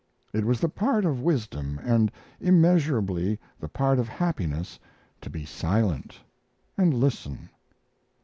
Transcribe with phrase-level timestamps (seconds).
[0.33, 4.79] It was the part of wisdom and immeasurably the part of happiness
[5.21, 6.19] to be silent
[6.75, 7.49] and listen.